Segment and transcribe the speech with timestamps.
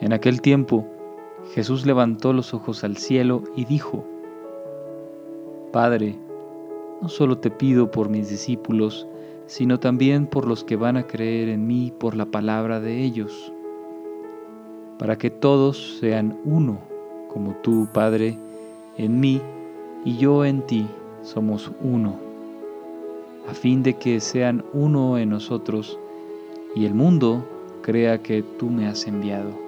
[0.00, 0.86] En aquel tiempo,
[1.54, 4.04] Jesús levantó los ojos al cielo y dijo,
[5.72, 6.16] Padre,
[7.02, 9.08] no solo te pido por mis discípulos,
[9.46, 13.52] sino también por los que van a creer en mí por la palabra de ellos,
[14.98, 16.78] para que todos sean uno,
[17.28, 18.38] como tú, Padre,
[18.98, 19.40] en mí
[20.04, 20.86] y yo en ti
[21.22, 22.16] somos uno,
[23.48, 25.98] a fin de que sean uno en nosotros
[26.76, 27.44] y el mundo
[27.82, 29.67] crea que tú me has enviado.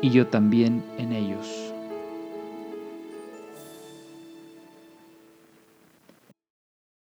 [0.00, 1.73] y yo también en ellos.